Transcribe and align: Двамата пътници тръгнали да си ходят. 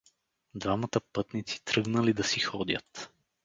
Двамата 0.55 1.01
пътници 1.13 1.65
тръгнали 1.65 2.13
да 2.13 2.23
си 2.23 2.39
ходят. 2.39 3.11